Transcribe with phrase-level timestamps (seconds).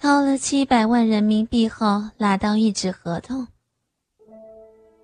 [0.00, 3.46] 掏了七百万人民币后，拿到一纸合同。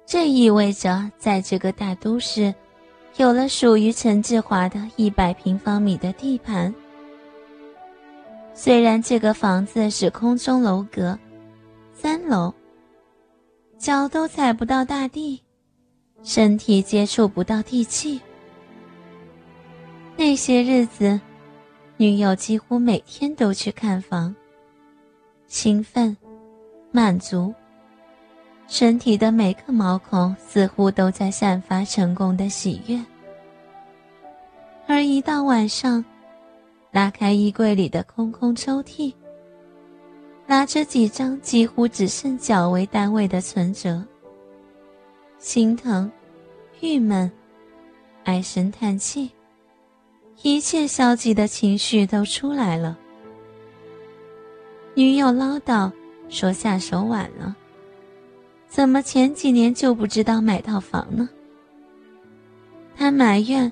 [0.06, 2.54] 这意味着，在这个大都市，
[3.18, 6.74] 有了属于陈志华的一百平方米的地盘。
[8.54, 11.18] 虽然这个房子是空中楼阁，
[11.92, 12.54] 三楼，
[13.76, 15.42] 脚都踩不到大地，
[16.22, 18.18] 身体接触不到地气。
[20.16, 21.20] 那些日子，
[21.98, 24.34] 女友几乎每天都去看房。
[25.58, 26.14] 兴奋，
[26.92, 27.54] 满足。
[28.68, 33.02] 身体的每个毛孔似乎都在散发成功的喜悦，
[34.86, 36.04] 而一到晚上，
[36.90, 39.14] 拉开衣柜里的空空抽屉，
[40.46, 44.04] 拿着几张几乎只剩角为单位的存折，
[45.38, 46.12] 心疼、
[46.82, 47.32] 郁闷、
[48.24, 49.30] 唉声叹气，
[50.42, 52.98] 一切消极的情绪都出来了。
[54.96, 55.92] 女友唠叨
[56.30, 57.54] 说：“下手晚了，
[58.66, 61.28] 怎么前几年就不知道买套房呢？”
[62.96, 63.70] 他埋怨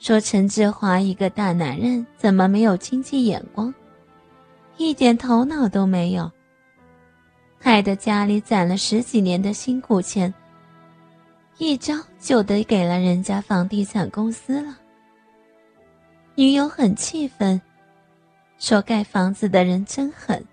[0.00, 3.72] 说：“陈志华一个大男人，怎么没有经济眼光，
[4.76, 6.28] 一点头脑都没有，
[7.60, 10.34] 害得家里攒了十几年的辛苦钱，
[11.58, 14.76] 一招就得给了人家房地产公司了。”
[16.34, 17.62] 女友很气愤。
[18.60, 20.44] 说盖房子的人真狠，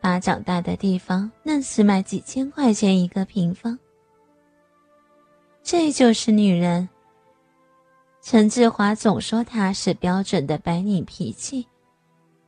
[0.00, 3.76] 巴掌大的地方愣是卖几千块钱一个平方。
[5.60, 6.88] 这就是女人。
[8.22, 11.66] 陈志华总说她是标准的白领脾气，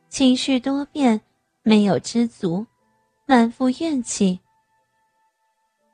[0.08, 1.20] 情绪多变，
[1.62, 2.64] 没有知足，
[3.26, 4.38] 满腹怨气。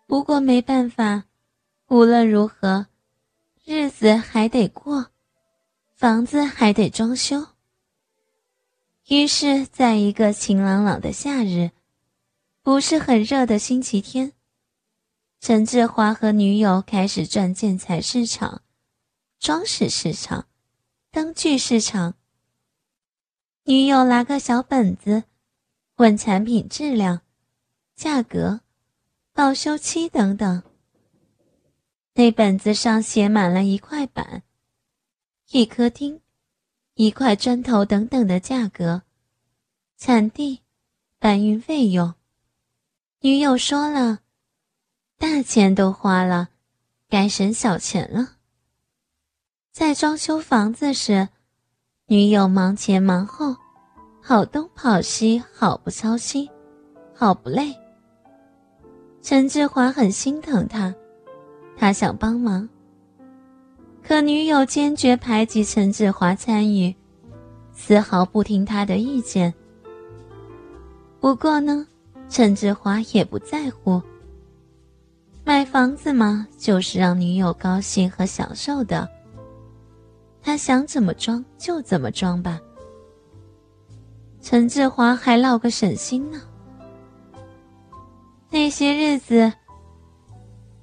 [0.07, 1.25] 不过没办法，
[1.89, 2.87] 无论如何，
[3.65, 5.07] 日子还得过，
[5.95, 7.43] 房子还得装修。
[9.09, 11.71] 于是，在一个晴朗朗的夏日，
[12.61, 14.35] 不是很热的星期天，
[15.41, 18.61] 陈志华和女友开始转建材市场、
[19.41, 20.47] 装饰市场、
[21.11, 22.17] 灯具市场。
[23.65, 25.25] 女友拿个小本子，
[25.97, 27.23] 问产品质量、
[27.97, 28.61] 价格、
[29.33, 30.63] 保修期等等。
[32.13, 34.43] 那本子上写满了一块板、
[35.49, 36.21] 一颗钉。
[37.01, 39.03] 一块砖头等等的价格，
[39.97, 40.63] 产地、
[41.21, 42.13] 搬运费用。
[43.21, 44.19] 女友说了，
[45.17, 46.49] 大钱都花了，
[47.09, 48.31] 该省小钱了。
[49.71, 51.29] 在装修房子时，
[52.07, 53.55] 女友忙前忙后，
[54.21, 56.51] 跑东跑西，好不操心，
[57.15, 57.73] 好不累。
[59.23, 60.93] 陈志华很心疼她，
[61.77, 62.69] 他想帮忙。
[64.09, 66.97] 可女友坚决排挤陈志华参与，
[67.75, 69.53] 丝毫不听他的意见。
[71.21, 71.87] 不过呢，
[72.31, 74.01] 陈志华也不在乎。
[75.45, 79.07] 买房子嘛，就是让女友高兴和享受的。
[80.41, 82.59] 他想怎么装就怎么装吧。
[84.41, 86.41] 陈志华还落个省心呢。
[88.49, 89.53] 那些日子，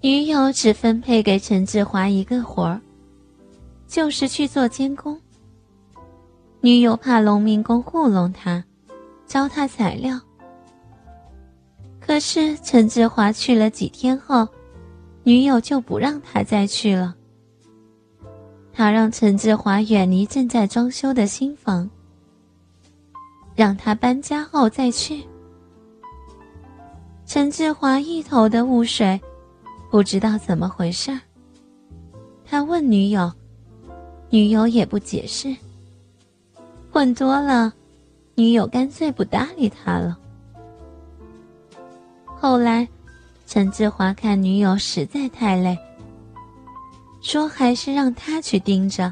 [0.02, 2.80] 女友只分配给陈志华一个活儿。
[3.96, 5.18] 就是去做监工。
[6.60, 8.62] 女友怕农民工糊弄他，
[9.26, 10.20] 教他材料。
[12.02, 14.46] 可是陈志华去了几天后，
[15.24, 17.16] 女友就不让他再去了。
[18.74, 21.90] 他让陈志华远离正在装修的新房，
[23.56, 25.24] 让他搬家后再去。
[27.26, 29.18] 陈志华一头的雾水，
[29.90, 31.18] 不知道怎么回事
[32.44, 33.32] 他问女友。
[34.30, 35.56] 女友也不解释。
[36.92, 37.74] 混多了，
[38.36, 40.18] 女友干脆不搭理他了。
[42.26, 42.88] 后来，
[43.46, 45.78] 陈志华看女友实在太累，
[47.22, 49.12] 说还是让他去盯着。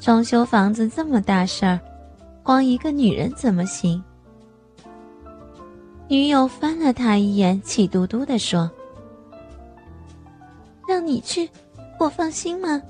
[0.00, 1.80] 装修房子这么大事儿，
[2.42, 4.02] 光一个女人怎么行？
[6.08, 8.70] 女友翻了他一眼，气嘟嘟的说
[10.86, 11.50] ：“让你去，
[11.98, 12.80] 我放心吗？”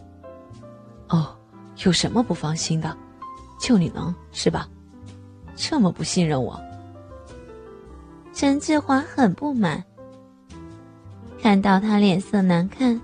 [1.85, 2.97] 有什么不放心的？
[3.61, 4.69] 就你能是吧？
[5.57, 6.61] 这么不信任我？
[8.33, 9.83] 陈志华很不满。
[11.41, 13.01] 看到他脸色难看，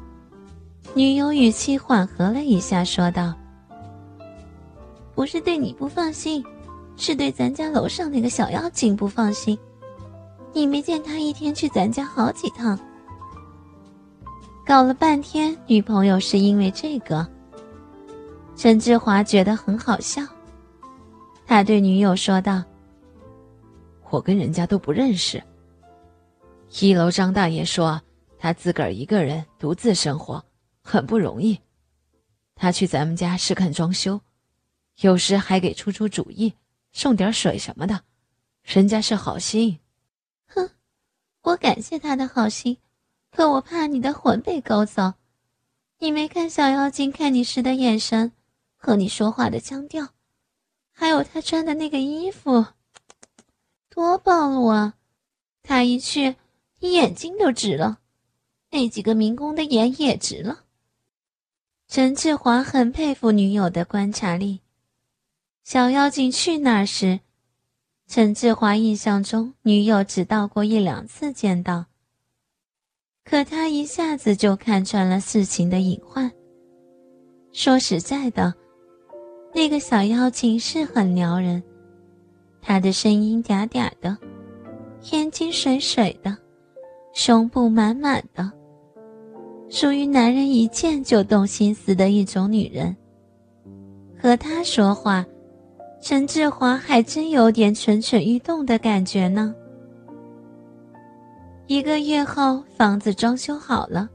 [0.94, 3.34] 女友语气缓和了一下，说道
[5.14, 6.44] ：“不是对你不放心，
[6.96, 9.58] 是对咱家楼上那个小妖精不放心。
[10.52, 12.78] 你没见他一天去咱家好几趟？
[14.64, 17.26] 搞了半天，女朋友是因为这个。”
[18.56, 20.22] 陈志华觉得很好笑，
[21.44, 22.62] 他对女友说道
[24.10, 25.42] ：“我跟人家都不认识。
[26.80, 28.00] 一楼张大爷说，
[28.38, 30.42] 他自个儿一个人独自生活，
[30.82, 31.58] 很不容易。
[32.54, 34.20] 他去咱们家试看装修，
[35.00, 36.54] 有时还给出出主意，
[36.92, 38.00] 送点水什么的，
[38.62, 39.78] 人家是好心。
[40.46, 40.70] 哼，
[41.42, 42.78] 我感谢他的好心，
[43.32, 45.14] 可我怕你的魂被勾走。
[45.98, 48.32] 你没看小妖精看你时的眼神，
[48.84, 50.10] 和你说话的腔调，
[50.92, 52.66] 还有他穿的那个衣服，
[53.88, 54.96] 多暴露啊！
[55.62, 56.36] 他一去，
[56.80, 58.00] 你眼睛都直了，
[58.70, 60.64] 那几个民工的眼也直了。
[61.88, 64.60] 陈志华很佩服女友的观察力。
[65.62, 67.20] 小妖精去那儿时，
[68.06, 71.86] 陈志华印象中女友只到过一两次见到。
[73.24, 76.30] 可他一下子就看穿了事情的隐患。
[77.50, 78.54] 说实在的，
[79.54, 81.62] 那个小妖精是很撩人，
[82.60, 84.18] 她的声音嗲嗲的，
[85.12, 86.36] 眼睛水水的，
[87.12, 88.50] 胸部满满的，
[89.68, 92.96] 属于男人一见就动心思的一种女人。
[94.20, 95.24] 和她说话，
[96.02, 99.54] 陈志华还真有点蠢蠢欲动的感觉呢。
[101.68, 104.10] 一个月后，房子装修好了。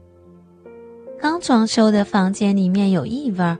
[1.18, 3.56] 刚装修的房间里面有异味儿。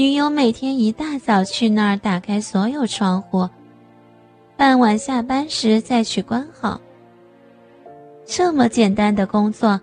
[0.00, 3.46] 女友每天一大早去那儿打开所有窗户，
[4.56, 6.80] 傍晚下班时再去关好。
[8.24, 9.78] 这么简单的工作，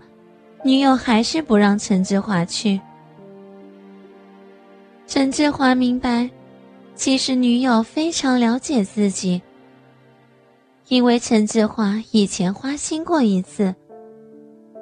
[0.64, 2.80] 女友还是不让陈志华去。
[5.06, 6.28] 陈志华明白，
[6.96, 9.40] 其实女友非常了解自己。
[10.88, 13.72] 因为陈志华以前花心过一次，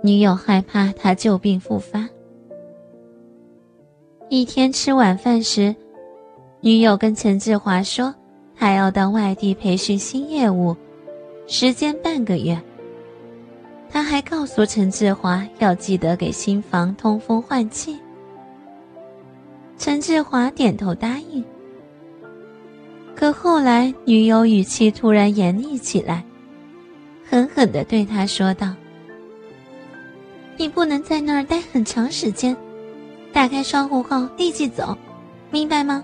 [0.03, 2.09] 女友害怕他旧病复发。
[4.29, 5.75] 一天吃晚饭时，
[6.61, 8.13] 女友跟陈志华说，
[8.57, 10.77] 她要到外地培训新业务，
[11.47, 12.61] 时间半个月。
[13.89, 17.97] 他还告诉陈志华要记得给新房通风换气。
[19.79, 21.43] 陈志华点头答应。
[23.15, 26.25] 可后来，女友语气突然严厉起来，
[27.25, 28.75] 狠狠地对他说道
[30.59, 32.55] ：“你不能在那儿待很长时间，
[33.37, 34.97] 打开窗户后立即走，
[35.51, 36.03] 明白吗？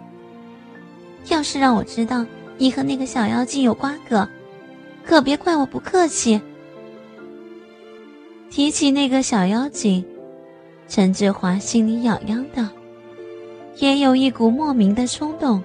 [1.31, 2.27] 要是让我知道
[2.59, 4.29] 你和那个小妖精有瓜葛，
[5.03, 6.39] 可别怪我不客气。”
[8.53, 10.05] 提起那个小妖精，
[10.87, 12.69] 陈志华心里痒痒的，
[13.79, 15.63] 也有一股莫名的冲动。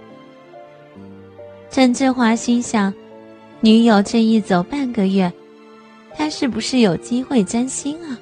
[1.69, 2.93] 陈志华心想，
[3.59, 5.29] 女友这一走半个月，
[6.15, 8.17] 他是不是有机会沾心啊？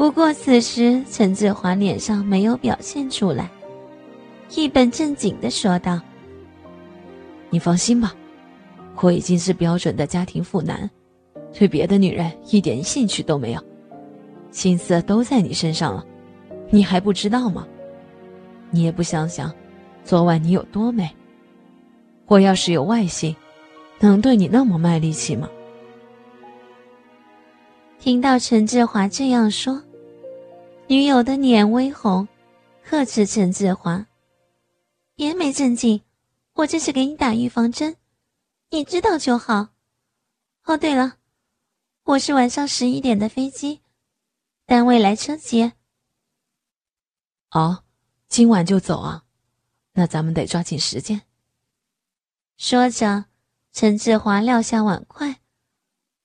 [0.00, 3.50] 不过此时陈志华脸上没有表现出来，
[4.56, 6.00] 一本正经的说道
[7.50, 8.14] ：“你放心吧，
[9.02, 10.90] 我已经是标准的家庭妇男，
[11.52, 13.62] 对别的女人一点兴趣都没有，
[14.50, 16.02] 心思都在你身上了，
[16.70, 17.68] 你还不知道吗？
[18.70, 19.52] 你也不想想，
[20.02, 21.10] 昨晚你有多美。”
[22.24, 23.36] 我要是有外心，
[23.98, 25.46] 能对你那么卖力气吗？
[27.98, 29.78] 听到陈志华这样说，
[30.90, 32.26] 女友的脸微红，
[32.82, 34.08] 呵斥陈志华
[35.14, 36.02] ：“别没正经，
[36.54, 37.96] 我这是给你打预防针，
[38.70, 39.68] 你知道就好。
[40.64, 41.18] 哦，对了，
[42.02, 43.82] 我是晚上十一点的飞机，
[44.66, 45.74] 单位来车接。
[47.52, 47.84] 哦，
[48.26, 49.22] 今晚就走啊？
[49.92, 51.22] 那咱们得抓紧时间。”
[52.58, 53.26] 说着，
[53.72, 55.38] 陈志华撂下碗筷，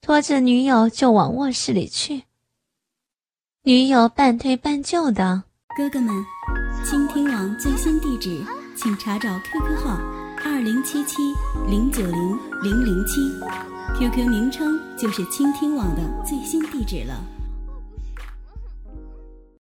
[0.01, 2.23] 拖着女友就往卧室里去。
[3.67, 5.41] 女友半推半就的
[5.75, 6.13] ：“哥哥们，
[6.83, 8.39] 倾听网最新地址，
[8.75, 9.99] 请查找 QQ 号
[10.45, 11.33] 二零七七
[11.67, 13.21] 零九零零零七
[13.97, 17.15] ，QQ 名称就是倾听网的最新地址了。”